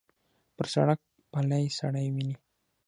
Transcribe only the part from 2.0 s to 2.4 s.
وینې.